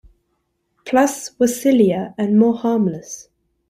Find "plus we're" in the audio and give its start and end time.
0.83-1.45